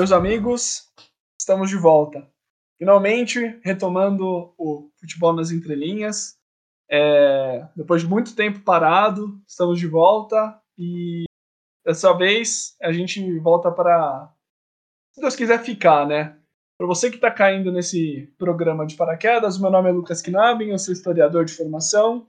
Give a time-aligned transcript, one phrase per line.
[0.00, 0.90] Meus amigos,
[1.38, 2.26] estamos de volta.
[2.78, 6.38] Finalmente, retomando o futebol nas entrelinhas.
[6.90, 11.24] É, depois de muito tempo parado, estamos de volta e
[11.84, 14.32] dessa vez a gente volta para,
[15.12, 16.34] se Deus quiser, ficar, né?
[16.78, 20.78] Para você que está caindo nesse programa de paraquedas, meu nome é Lucas Knabin, eu
[20.78, 22.26] sou historiador de formação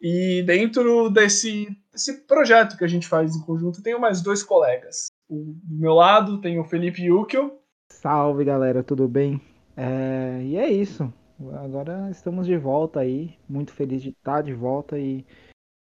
[0.00, 5.06] e dentro desse, desse projeto que a gente faz em conjunto, tenho mais dois colegas.
[5.32, 7.58] O, do meu lado tem o Felipe Yukio.
[7.90, 9.40] Salve galera, tudo bem?
[9.74, 11.10] É, e é isso.
[11.54, 13.38] Agora estamos de volta aí.
[13.48, 15.24] Muito feliz de estar de volta e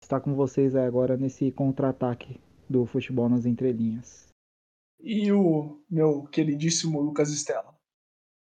[0.02, 4.28] estar com vocês agora nesse contra-ataque do futebol nas entrelinhas.
[4.98, 7.76] E o meu queridíssimo Lucas Estela.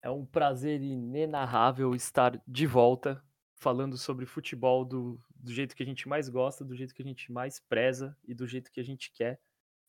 [0.02, 3.22] É um prazer inenarrável estar de volta
[3.54, 7.06] falando sobre futebol do, do jeito que a gente mais gosta, do jeito que a
[7.06, 9.38] gente mais preza e do jeito que a gente quer,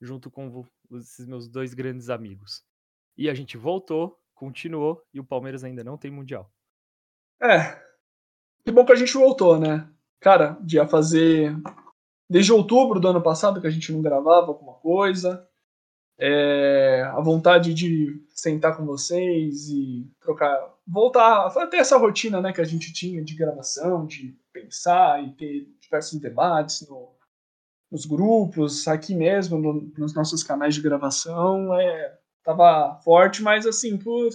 [0.02, 2.64] junto com esses meus dois grandes amigos.
[3.18, 6.52] E a gente voltou, continuou e o Palmeiras ainda não tem Mundial.
[7.42, 7.80] É.
[8.64, 9.88] Que bom que a gente voltou, né?
[10.20, 11.56] Cara, de fazer.
[12.30, 15.48] Desde outubro do ano passado que a gente não gravava alguma coisa.
[16.18, 22.54] É, a vontade de sentar com vocês e trocar, voltar a ter essa rotina né,
[22.54, 27.16] que a gente tinha de gravação, de pensar e ter diversos debates no,
[27.92, 33.98] nos grupos, aqui mesmo, no, nos nossos canais de gravação, é, tava forte, mas assim,
[33.98, 34.30] por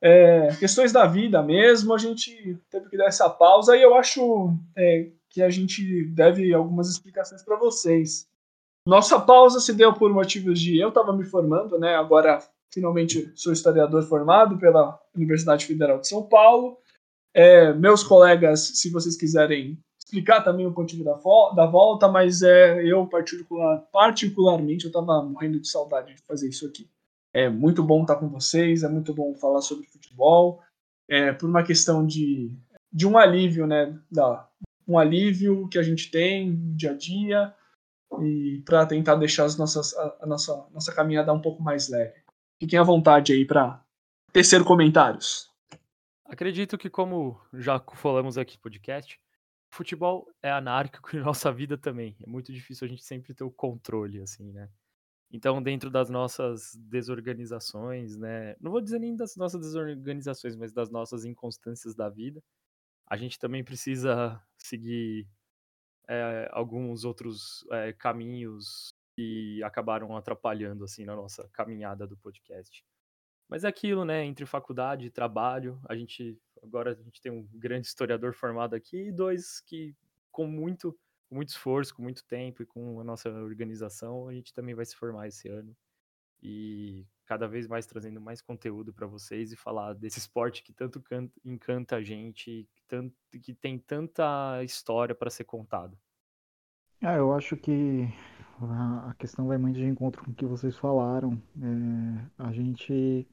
[0.00, 4.54] é, questões da vida mesmo, a gente teve que dar essa pausa e eu acho
[4.76, 8.28] é, que a gente deve algumas explicações para vocês.
[8.86, 11.94] Nossa pausa se deu por motivos de eu estava me formando, né?
[11.96, 12.40] Agora
[12.72, 16.78] finalmente sou historiador formado pela Universidade Federal de São Paulo.
[17.34, 19.78] É, meus colegas, se vocês quiserem
[20.10, 21.12] explicar também o motivo da,
[21.54, 26.66] da volta, mas é, eu particular, particularmente eu estava morrendo de saudade de fazer isso
[26.66, 26.90] aqui.
[27.32, 30.60] É muito bom estar com vocês, é muito bom falar sobre futebol,
[31.08, 32.52] é, por uma questão de,
[32.92, 33.96] de um alívio, né?
[34.10, 34.48] Da,
[34.86, 37.54] um alívio que a gente tem no dia a dia,
[38.20, 42.18] e para tentar deixar as nossas, a, a, nossa, nossa caminhada um pouco mais leve.
[42.60, 43.80] Fiquem à vontade aí para
[44.32, 45.48] tecer comentários.
[46.24, 49.20] Acredito que, como já falamos aqui no podcast,
[49.70, 52.16] futebol é anárquico e nossa vida também.
[52.20, 54.68] É muito difícil a gente sempre ter o controle, assim, né?
[55.32, 58.56] Então, dentro das nossas desorganizações, né?
[58.60, 62.42] Não vou dizer nem das nossas desorganizações, mas das nossas inconstâncias da vida,
[63.06, 65.28] a gente também precisa seguir
[66.08, 72.84] é, alguns outros é, caminhos que acabaram atrapalhando assim na nossa caminhada do podcast.
[73.48, 74.24] Mas é aquilo, né?
[74.24, 79.08] Entre faculdade e trabalho, a gente agora a gente tem um grande historiador formado aqui
[79.08, 79.94] e dois que
[80.30, 80.92] com muito,
[81.28, 84.84] com muito esforço, com muito tempo e com a nossa organização, a gente também vai
[84.84, 85.76] se formar esse ano
[86.42, 91.00] e cada vez mais trazendo mais conteúdo para vocês e falar desse esporte que tanto
[91.00, 95.96] canta, encanta a gente, que, tanto, que tem tanta história para ser contada.
[97.02, 98.08] Ah, eu acho que
[98.60, 101.40] a questão vai muito de encontro com o que vocês falaram.
[101.56, 103.26] É, a gente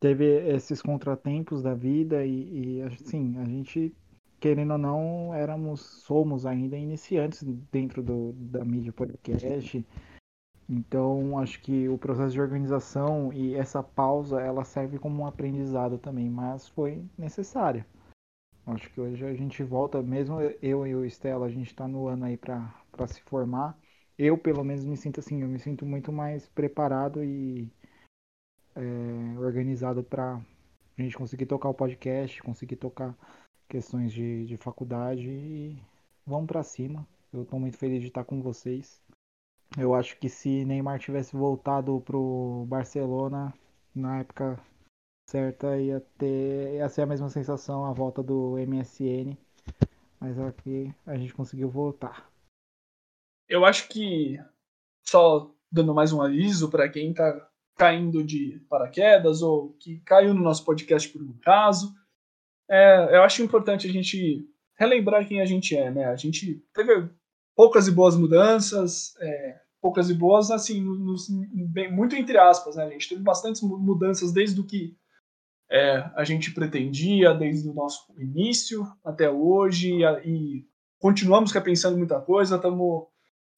[0.00, 3.94] teve esses contratempos da vida e, e assim, a gente
[4.38, 7.42] querendo ou não, éramos, somos ainda iniciantes
[7.72, 9.84] dentro do, da mídia podcast.
[10.68, 15.96] Então, acho que o processo de organização e essa pausa, ela serve como um aprendizado
[15.98, 17.86] também, mas foi necessária.
[18.66, 22.08] Acho que hoje a gente volta, mesmo eu e o Estela, a gente está no
[22.08, 23.78] ano aí para se formar.
[24.18, 27.70] Eu, pelo menos, me sinto assim, eu me sinto muito mais preparado e
[28.76, 30.40] é, organizado para
[30.98, 33.14] a gente conseguir tocar o podcast, conseguir tocar
[33.68, 35.82] questões de, de faculdade e
[36.26, 37.06] vamos para cima.
[37.32, 39.00] Eu estou muito feliz de estar com vocês.
[39.76, 43.52] Eu acho que se Neymar tivesse voltado pro Barcelona
[43.94, 44.58] na época
[45.28, 49.36] certa, ia ter ia ser a mesma sensação a volta do MSN.
[50.20, 52.30] Mas aqui a gente conseguiu voltar.
[53.48, 54.38] Eu acho que
[55.04, 60.42] só dando mais um aviso para quem está caindo de paraquedas ou que caiu no
[60.42, 61.94] nosso podcast por um caso,
[62.68, 64.44] é, eu acho importante a gente
[64.78, 66.06] relembrar quem a gente é, né?
[66.06, 67.08] A gente teve
[67.54, 71.28] poucas e boas mudanças, é, poucas e boas, assim, nos,
[71.72, 72.84] bem, muito entre aspas, né?
[72.84, 74.96] A gente teve bastantes mudanças desde o que
[75.70, 80.64] é, a gente pretendia, desde o nosso início até hoje, e,
[80.98, 83.06] continuamos repensando muita coisa, estamos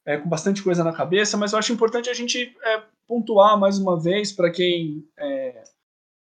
[0.06, 3.78] é, com bastante coisa na cabeça, mas eu acho importante a gente é, pontuar mais
[3.78, 5.64] uma vez para quem é,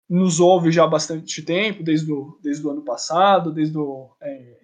[0.09, 3.79] nos ouve já há bastante tempo, desde o, desde o ano passado, desde
[4.23, 4.59] é,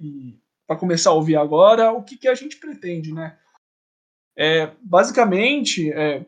[0.67, 3.39] para começar a ouvir agora, o que, que a gente pretende, né?
[4.37, 6.25] É, basicamente, é,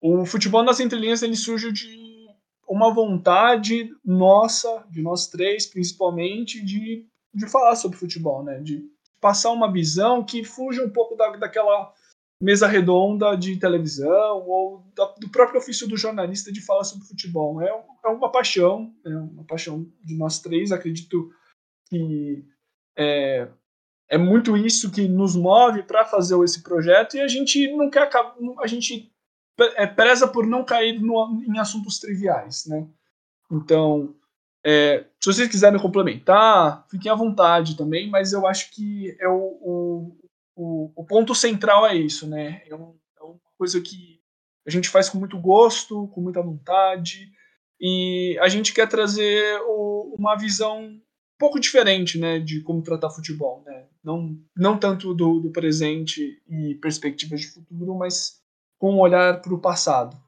[0.00, 2.08] o futebol nas entrelinhas ele surge de
[2.68, 8.60] uma vontade nossa, de nós três principalmente, de, de falar sobre futebol, né?
[8.60, 8.84] De
[9.20, 11.92] passar uma visão que fuja um pouco da, daquela
[12.40, 17.60] mesa redonda de televisão ou da, do próprio ofício do jornalista de falar sobre futebol.
[17.60, 17.68] É,
[18.04, 20.70] é uma paixão, é uma paixão de nós três.
[20.70, 21.30] Acredito
[21.88, 22.44] que
[22.96, 23.48] é,
[24.08, 28.08] é muito isso que nos move para fazer esse projeto e a gente não quer
[28.60, 29.12] a gente
[29.76, 32.86] é, preza por não cair no, em assuntos triviais, né?
[33.50, 34.14] Então,
[34.64, 39.58] é, se vocês quiserem complementar, fiquem à vontade também, mas eu acho que é o,
[39.60, 40.16] o,
[40.58, 42.62] o, o ponto central é isso, né?
[42.66, 44.20] É, um, é, uma coisa que
[44.66, 47.30] a gente faz com muito gosto, com muita vontade,
[47.80, 51.00] e a gente quer trazer o, uma visão um
[51.38, 53.86] pouco diferente, né, de como tratar futebol, né?
[54.02, 58.40] Não, não tanto do, do presente e perspectivas de futuro, mas
[58.78, 60.20] com um olhar para o passado.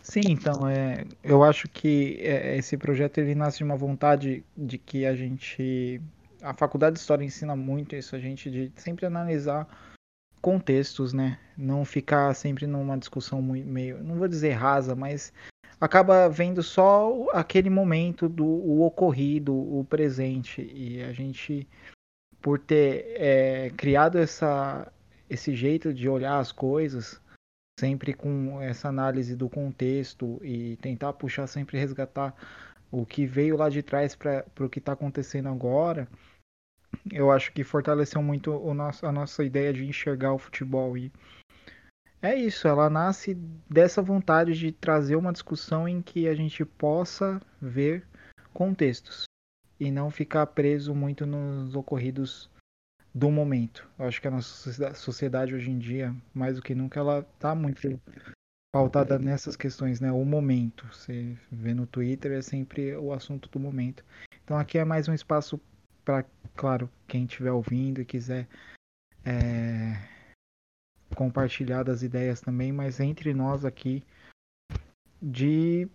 [0.00, 4.78] Sim, então, é, eu acho que é, esse projeto ele nasce de uma vontade de
[4.78, 6.00] que a gente.
[6.46, 9.66] A faculdade de História ensina muito isso, a gente de sempre analisar
[10.40, 11.40] contextos, né?
[11.56, 15.32] Não ficar sempre numa discussão meio, não vou dizer rasa, mas
[15.80, 20.62] acaba vendo só aquele momento do o ocorrido, o presente.
[20.62, 21.68] E a gente,
[22.40, 24.92] por ter é, criado essa,
[25.28, 27.20] esse jeito de olhar as coisas,
[27.78, 32.32] sempre com essa análise do contexto e tentar puxar, sempre resgatar
[32.90, 36.08] o que veio lá de trás para o que está acontecendo agora,
[37.10, 40.96] eu acho que fortaleceu muito o nosso, a nossa ideia de enxergar o futebol.
[40.96, 41.12] E
[42.22, 43.34] é isso, ela nasce
[43.68, 48.06] dessa vontade de trazer uma discussão em que a gente possa ver
[48.52, 49.24] contextos
[49.78, 52.50] e não ficar preso muito nos ocorridos
[53.14, 53.88] do momento.
[53.98, 57.54] Eu acho que a nossa sociedade hoje em dia, mais do que nunca, ela está
[57.54, 58.00] muito
[58.72, 60.12] pautada nessas questões, né?
[60.12, 60.86] O momento.
[60.92, 64.04] Você vê no Twitter é sempre o assunto do momento.
[64.44, 65.60] Então aqui é mais um espaço
[66.04, 66.24] para,
[66.56, 68.48] claro, quem estiver ouvindo e quiser
[69.24, 69.94] é,
[71.14, 74.02] compartilhar das ideias também, mas entre nós aqui
[75.20, 75.88] de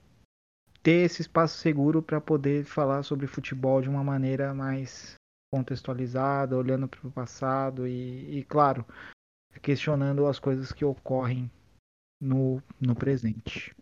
[0.82, 5.16] ter esse espaço seguro para poder falar sobre futebol de uma maneira mais
[5.52, 8.86] contextualizada, olhando para o passado e, e, claro,
[9.62, 11.52] questionando as coisas que ocorrem
[12.22, 13.76] no, no presente.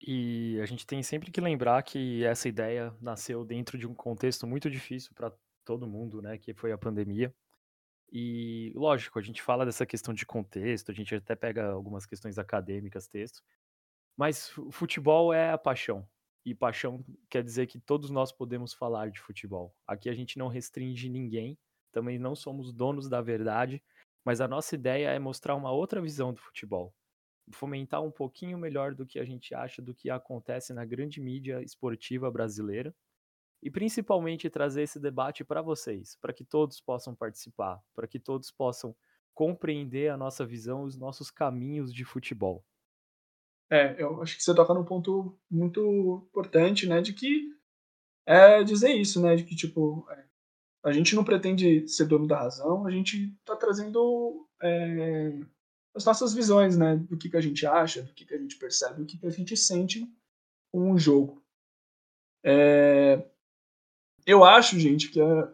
[0.00, 4.46] E a gente tem sempre que lembrar que essa ideia nasceu dentro de um contexto
[4.46, 5.32] muito difícil para
[5.68, 7.34] todo mundo, né, que foi a pandemia.
[8.10, 12.38] E lógico, a gente fala dessa questão de contexto, a gente até pega algumas questões
[12.38, 13.42] acadêmicas, texto,
[14.16, 16.08] mas futebol é a paixão,
[16.44, 19.74] e paixão quer dizer que todos nós podemos falar de futebol.
[19.86, 21.58] Aqui a gente não restringe ninguém,
[21.92, 23.82] também não somos donos da verdade,
[24.24, 26.94] mas a nossa ideia é mostrar uma outra visão do futebol.
[27.52, 31.62] Fomentar um pouquinho melhor do que a gente acha do que acontece na grande mídia
[31.62, 32.94] esportiva brasileira.
[33.62, 38.50] E principalmente trazer esse debate para vocês, para que todos possam participar, para que todos
[38.50, 38.94] possam
[39.34, 42.64] compreender a nossa visão, os nossos caminhos de futebol.
[43.70, 47.54] É, eu acho que você toca num ponto muito importante, né, de que
[48.26, 50.24] é dizer isso, né, de que, tipo, é,
[50.84, 55.38] a gente não pretende ser dono da razão, a gente está trazendo é,
[55.94, 58.56] as nossas visões, né, do que, que a gente acha, do que, que a gente
[58.56, 60.04] percebe, do que, que a gente sente
[60.72, 61.44] com o jogo.
[62.44, 63.28] É,
[64.28, 65.48] eu acho, gente, que, é,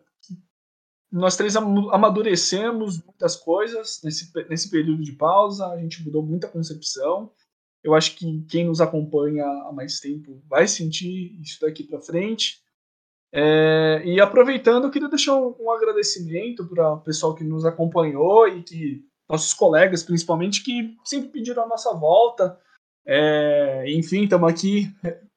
[1.11, 7.31] nós três amadurecemos muitas coisas nesse, nesse período de pausa, a gente mudou muita concepção,
[7.85, 12.65] eu acho que quem nos acompanha há mais tempo vai sentir isso daqui para frente.
[13.33, 18.49] É, e aproveitando, eu queria deixar um, um agradecimento para o pessoal que nos acompanhou
[18.49, 22.59] e que nossos colegas, principalmente, que sempre pediram a nossa volta.
[23.07, 24.93] É, enfim, estamos aqui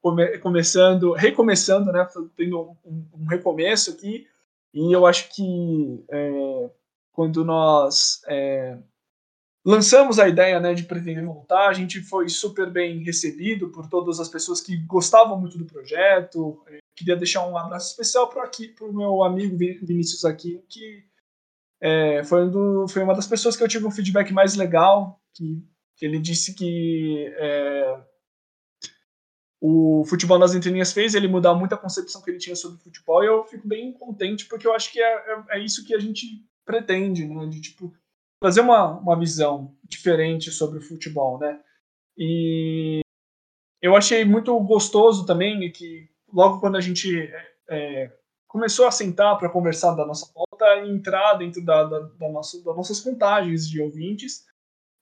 [0.08, 4.28] come, começando, recomeçando, né, tendo um, um, recomeço aqui.
[4.74, 6.70] E eu acho que é,
[7.12, 8.78] quando nós é,
[9.66, 14.20] lançamos a ideia né, de pretender voltar, a gente foi super bem recebido por todas
[14.20, 16.62] as pessoas que gostavam muito do projeto.
[16.68, 18.50] Eu queria deixar um abraço especial para
[18.82, 21.04] o meu amigo Vinícius aqui, que
[21.82, 25.20] é, foi, um do, foi, uma das pessoas que eu tive um feedback mais legal,
[25.34, 25.64] que,
[25.96, 28.00] que ele disse que é,
[29.60, 33.24] o futebol nas entrelinhas fez ele mudar muito a concepção que ele tinha sobre futebol,
[33.24, 36.00] e eu fico bem contente, porque eu acho que é, é, é isso que a
[36.00, 36.26] gente
[36.66, 37.94] pretende, né, de tipo
[38.40, 41.60] trazer uma, uma visão diferente sobre o futebol, né?
[42.16, 43.02] E
[43.82, 47.32] eu achei muito gostoso também que logo quando a gente
[47.68, 48.12] é,
[48.48, 52.76] começou a sentar para conversar da nossa pauta, entrar dentro da, da, da nossa, das
[52.76, 54.46] nossas contagens de ouvintes,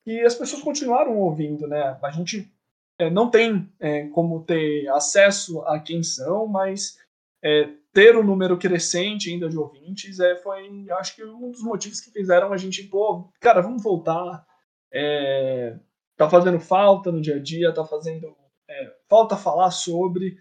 [0.06, 1.98] e as pessoas continuaram ouvindo, né?
[2.02, 2.50] A gente
[2.98, 6.98] é, não tem é, como ter acesso a quem são, mas
[7.42, 12.00] é, ter um número crescente ainda de ouvintes é, foi, acho que, um dos motivos
[12.00, 14.46] que fizeram a gente, pô, cara, vamos voltar.
[14.92, 15.78] É,
[16.16, 18.34] tá fazendo falta no dia a dia, tá fazendo
[18.68, 20.38] é, falta falar sobre,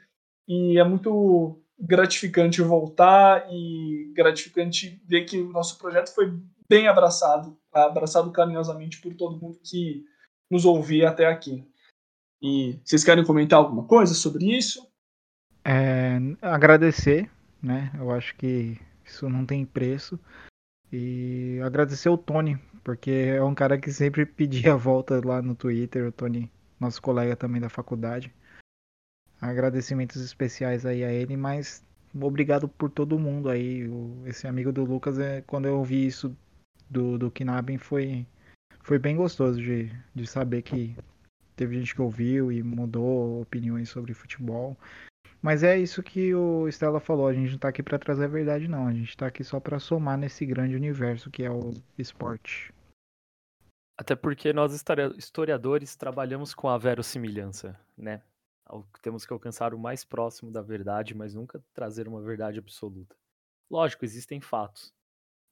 [0.48, 6.32] e é muito gratificante voltar e gratificante ver que o nosso projeto foi
[6.70, 10.06] bem abraçado, abraçado carinhosamente por todo mundo que
[10.50, 11.68] nos ouvia até aqui.
[12.42, 14.88] E vocês querem comentar alguma coisa sobre isso?
[15.64, 17.30] É, agradecer,
[17.62, 17.92] né?
[17.98, 20.20] Eu acho que isso não tem preço.
[20.92, 25.56] E agradecer o Tony, porque é um cara que sempre pedia a volta lá no
[25.56, 28.34] Twitter, o Tony, nosso colega também da faculdade.
[29.42, 33.90] Agradecimentos especiais aí a ele, mas obrigado por todo mundo aí.
[34.26, 36.36] Esse amigo do Lucas, é, quando eu ouvi isso
[36.90, 38.26] do, do Kinabin, foi,
[38.82, 40.96] foi bem gostoso de, de saber que
[41.56, 44.78] teve gente que ouviu e mudou opiniões sobre futebol.
[45.42, 48.28] Mas é isso que o Stella falou, a gente não tá aqui para trazer a
[48.28, 51.72] verdade não, a gente tá aqui só para somar nesse grande universo que é o
[51.98, 52.74] esporte.
[53.98, 54.74] Até porque nós
[55.18, 58.22] historiadores trabalhamos com a verossimilhança, né?
[59.02, 63.16] Temos que alcançar o mais próximo da verdade, mas nunca trazer uma verdade absoluta.
[63.70, 64.94] Lógico, existem fatos,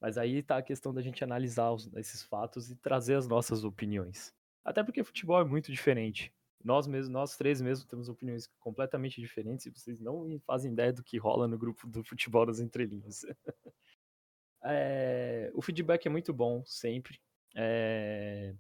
[0.01, 3.63] mas aí está a questão da gente analisar os, esses fatos e trazer as nossas
[3.63, 4.33] opiniões.
[4.63, 6.33] Até porque futebol é muito diferente.
[6.63, 11.03] Nós mesmos, nós três mesmos temos opiniões completamente diferentes e vocês não fazem ideia do
[11.03, 13.25] que rola no grupo do futebol das entrelinhas.
[14.63, 17.19] é, o feedback é muito bom sempre.
[17.55, 18.55] É,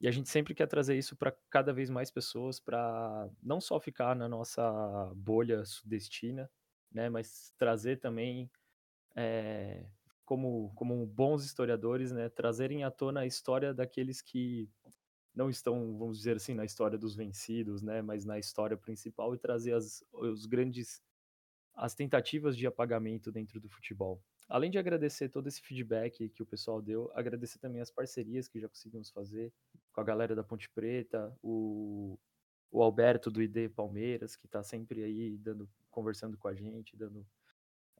[0.00, 3.80] e a gente sempre quer trazer isso para cada vez mais pessoas, para não só
[3.80, 6.48] ficar na nossa bolha sudestina,
[6.92, 8.48] né, mas trazer também,
[9.16, 9.86] é,
[10.24, 14.70] como, como bons historiadores, né, trazerem à tona a história daqueles que
[15.38, 19.38] não estão, vamos dizer assim, na história dos vencidos, né, mas na história principal e
[19.38, 21.00] trazer as, os grandes
[21.76, 24.20] as tentativas de apagamento dentro do futebol.
[24.48, 28.58] Além de agradecer todo esse feedback que o pessoal deu, agradecer também as parcerias que
[28.58, 29.52] já conseguimos fazer
[29.92, 32.18] com a galera da Ponte Preta, o,
[32.72, 37.24] o Alberto do ID Palmeiras, que está sempre aí dando, conversando com a gente, dando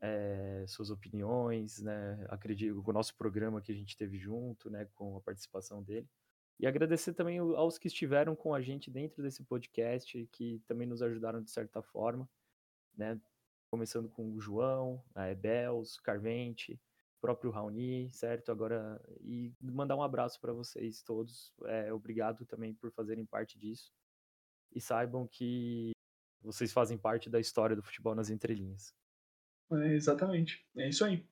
[0.00, 2.26] é, suas opiniões, né?
[2.28, 4.88] Acredito o nosso programa que a gente teve junto, né?
[4.96, 6.08] Com a participação dele.
[6.60, 11.02] E agradecer também aos que estiveram com a gente dentro desse podcast, que também nos
[11.02, 12.28] ajudaram de certa forma,
[12.96, 13.20] né?
[13.70, 16.80] começando com o João, a Ebels, Carvente,
[17.20, 18.50] próprio Raoni, certo?
[18.50, 21.52] Agora, e mandar um abraço para vocês todos.
[21.64, 23.92] É, obrigado também por fazerem parte disso.
[24.74, 25.92] E saibam que
[26.42, 28.94] vocês fazem parte da história do futebol nas entrelinhas.
[29.72, 31.24] É, exatamente, é isso aí.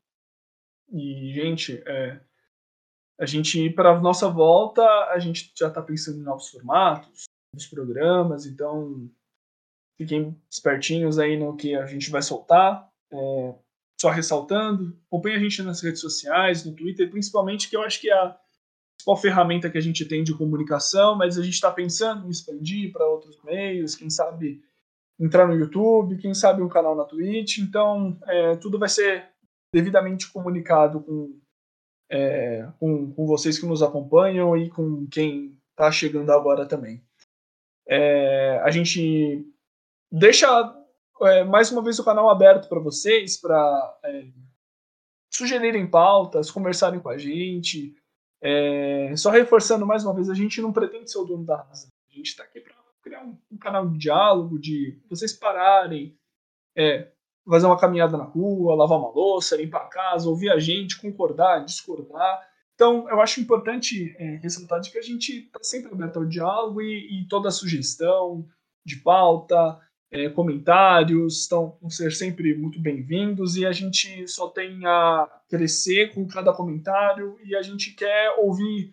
[0.93, 2.21] E, gente, é,
[3.19, 7.67] a gente, para a nossa volta, a gente já está pensando em novos formatos, novos
[7.67, 9.11] programas, então
[9.97, 12.87] Fiquem espertinhos aí no que a gente vai soltar.
[13.11, 13.55] É,
[13.99, 18.11] só ressaltando, acompanhe a gente nas redes sociais, no Twitter, principalmente, que eu acho que
[18.11, 18.37] é a
[18.95, 22.93] principal ferramenta que a gente tem de comunicação, mas a gente está pensando em expandir
[22.93, 24.61] para outros meios, quem sabe
[25.19, 27.57] entrar no YouTube, quem sabe um canal na Twitch.
[27.59, 29.31] Então, é, tudo vai ser
[29.73, 31.41] devidamente comunicado com,
[32.11, 37.03] é, com, com, vocês que nos acompanham e com quem está chegando agora também.
[37.87, 39.47] É, a gente
[40.11, 40.47] deixa
[41.23, 44.27] é, mais uma vez o canal aberto para vocês, para é,
[45.31, 47.95] sugerirem pautas, conversarem com a gente.
[48.41, 51.91] É, só reforçando mais uma vez, a gente não pretende ser o dono da razão.
[52.09, 56.19] A gente está aqui para criar um, um, canal de diálogo, de vocês pararem,
[56.77, 57.13] é,
[57.49, 61.65] fazer uma caminhada na rua, lavar uma louça, limpar a casa, ouvir a gente, concordar,
[61.65, 62.41] discordar.
[62.75, 66.83] Então, eu acho importante é, ressaltar de que a gente está sempre aberto ao diálogo
[66.83, 68.47] e, e toda sugestão
[68.85, 74.85] de pauta, é, comentários estão vão ser sempre muito bem-vindos e a gente só tem
[74.87, 78.93] a crescer com cada comentário e a gente quer ouvir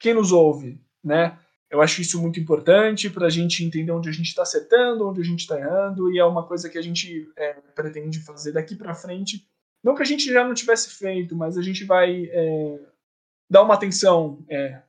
[0.00, 1.38] quem nos ouve, né?
[1.70, 5.20] Eu acho isso muito importante para a gente entender onde a gente está acertando, onde
[5.20, 8.74] a gente está errando e é uma coisa que a gente é, pretende fazer daqui
[8.74, 9.46] para frente.
[9.84, 12.80] Não que a gente já não tivesse feito, mas a gente vai é,
[13.50, 14.82] dar uma atenção, é,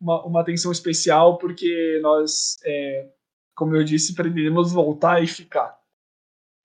[0.00, 3.10] uma, uma atenção especial porque nós é,
[3.60, 5.78] como eu disse, pretendemos voltar e ficar.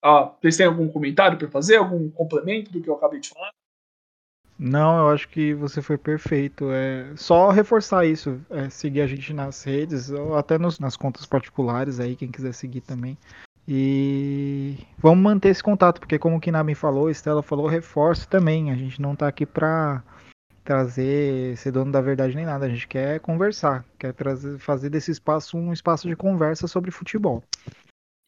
[0.01, 1.75] Ah, vocês têm algum comentário para fazer?
[1.75, 3.51] Algum complemento do que eu acabei de falar?
[4.57, 6.69] Não, eu acho que você foi perfeito.
[6.71, 11.25] É só reforçar isso, é seguir a gente nas redes, ou até nos, nas contas
[11.25, 13.17] particulares aí, quem quiser seguir também.
[13.67, 18.71] E vamos manter esse contato, porque como o Kinabin falou, Estela falou, reforço também.
[18.71, 20.03] A gente não está aqui para
[20.63, 22.65] trazer, ser dono da verdade nem nada.
[22.65, 27.43] A gente quer conversar, quer trazer, fazer desse espaço um espaço de conversa sobre futebol.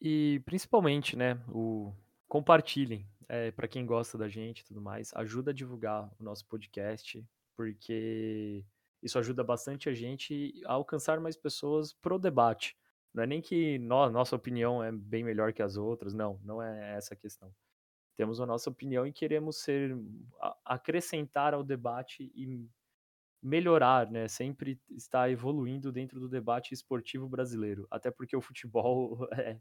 [0.00, 1.92] E principalmente, né, o
[2.28, 5.10] compartilhem é, para quem gosta da gente e tudo mais.
[5.14, 7.24] Ajuda a divulgar o nosso podcast,
[7.56, 8.64] porque
[9.02, 12.76] isso ajuda bastante a gente a alcançar mais pessoas pro debate.
[13.12, 16.62] Não é nem que no, nossa opinião é bem melhor que as outras, não, não
[16.62, 17.52] é essa a questão.
[18.16, 19.96] Temos a nossa opinião e queremos ser
[20.64, 22.68] acrescentar ao debate e
[23.40, 24.26] melhorar, né?
[24.26, 27.86] Sempre estar evoluindo dentro do debate esportivo brasileiro.
[27.90, 29.60] Até porque o futebol é,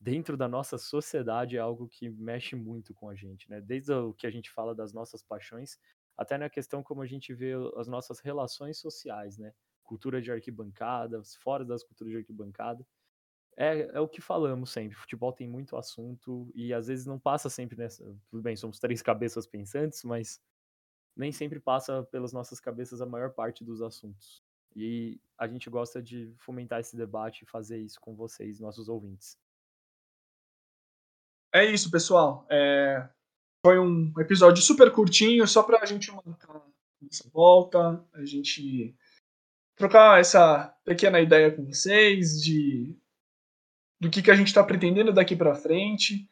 [0.00, 3.60] dentro da nossa sociedade é algo que mexe muito com a gente, né?
[3.60, 5.78] Desde o que a gente fala das nossas paixões,
[6.16, 9.52] até na questão como a gente vê as nossas relações sociais, né?
[9.82, 12.86] Cultura de arquibancada, fora das culturas de arquibancada.
[13.56, 14.96] É, é o que falamos sempre.
[14.96, 18.04] Futebol tem muito assunto e às vezes não passa sempre nessa.
[18.28, 20.40] Tudo bem, somos três cabeças pensantes, mas
[21.16, 24.44] nem sempre passa pelas nossas cabeças a maior parte dos assuntos.
[24.74, 29.38] E a gente gosta de fomentar esse debate e fazer isso com vocês, nossos ouvintes.
[31.56, 32.46] É isso, pessoal.
[32.50, 33.08] É...
[33.64, 36.62] Foi um episódio super curtinho, só para a gente marcar
[37.10, 38.94] essa volta, a gente
[39.74, 42.94] trocar essa pequena ideia com vocês de
[43.98, 46.28] do que, que a gente está pretendendo daqui para frente.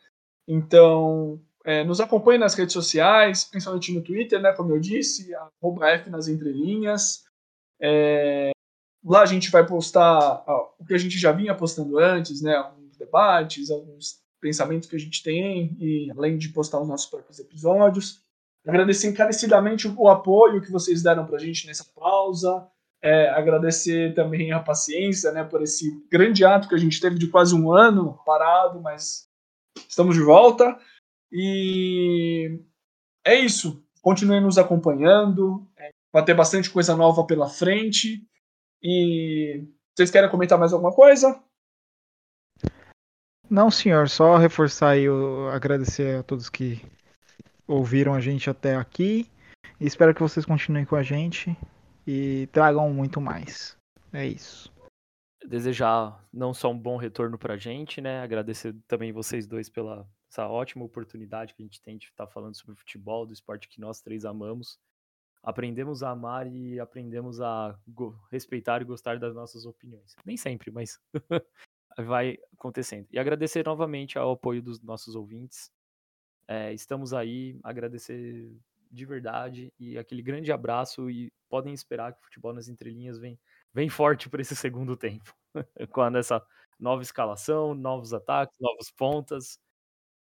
[0.47, 6.11] Então, é, nos acompanhe nas redes sociais, principalmente no Twitter, né, como eu disse, F
[6.11, 7.25] nas entrelinhas.
[7.81, 8.51] É,
[9.03, 12.55] lá a gente vai postar ó, o que a gente já vinha postando antes, né,
[12.55, 17.39] alguns debates, alguns pensamentos que a gente tem, e além de postar os nossos próprios
[17.39, 18.21] episódios.
[18.67, 22.69] Agradecer encarecidamente o apoio que vocês deram para a gente nessa pausa.
[23.03, 27.29] É, agradecer também a paciência né, por esse grande ato que a gente teve de
[27.29, 29.27] quase um ano parado, mas
[29.89, 30.79] estamos de volta.
[31.33, 32.61] E
[33.25, 33.83] é isso.
[34.03, 35.67] Continuem nos acompanhando.
[35.79, 38.23] É, vai ter bastante coisa nova pela frente.
[38.83, 39.65] E
[39.97, 41.43] vocês querem comentar mais alguma coisa?
[43.51, 45.07] Não, senhor, só reforçar e
[45.53, 46.81] agradecer a todos que
[47.67, 49.31] ouviram a gente até aqui.
[49.81, 51.57] Espero que vocês continuem com a gente
[52.07, 53.77] e tragam muito mais.
[54.13, 54.73] É isso.
[55.47, 58.23] Desejar não só um bom retorno pra gente, né?
[58.23, 62.57] Agradecer também vocês dois pela essa ótima oportunidade que a gente tem de estar falando
[62.57, 64.81] sobre futebol, do esporte que nós três amamos.
[65.43, 67.79] Aprendemos a amar e aprendemos a
[68.33, 70.17] respeitar e gostar das nossas opiniões.
[70.25, 70.99] Nem sempre, mas
[71.99, 73.07] vai acontecendo.
[73.13, 75.71] E agradecer novamente ao apoio dos nossos ouvintes.
[76.49, 78.51] É, estamos aí, agradecer
[78.91, 83.39] de verdade e aquele grande abraço e podem esperar que o futebol nas entrelinhas vem,
[83.73, 85.35] vem forte para esse segundo tempo.
[85.93, 86.45] Com essa
[86.79, 89.59] nova escalação, novos ataques, novas pontas,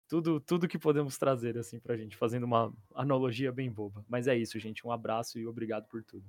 [0.08, 4.04] tudo tudo que podemos trazer assim pra gente, fazendo uma analogia bem boba.
[4.08, 6.26] Mas é isso, gente, um abraço e obrigado por tudo.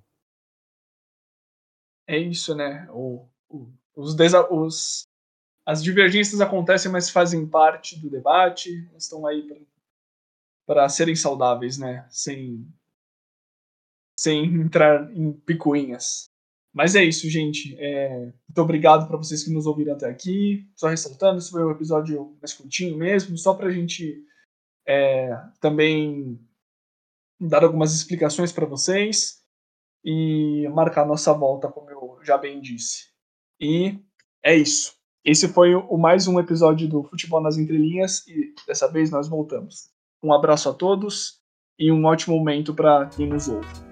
[2.07, 2.89] É isso, né?
[2.91, 4.17] O, o, os,
[4.51, 5.09] os
[5.65, 9.67] as divergências acontecem, mas fazem parte do debate, estão aí
[10.67, 12.07] para serem saudáveis, né?
[12.11, 12.67] Sem,
[14.19, 16.31] sem entrar em picuinhas.
[16.73, 17.77] Mas é isso, gente.
[17.79, 20.69] É, muito obrigado para vocês que nos ouviram até aqui.
[20.77, 24.25] Só ressaltando, esse foi um episódio mais curtinho mesmo, só para a gente
[24.87, 26.39] é, também
[27.41, 29.43] dar algumas explicações para vocês
[30.05, 33.09] e marcar nossa volta, como eu já bem disse.
[33.59, 33.99] E
[34.43, 35.00] é isso.
[35.25, 39.91] Esse foi o mais um episódio do Futebol nas Entrelinhas e dessa vez nós voltamos.
[40.23, 41.39] Um abraço a todos
[41.79, 43.90] e um ótimo momento para quem nos ouve.